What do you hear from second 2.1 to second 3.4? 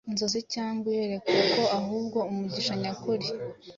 umugisha nyakuri.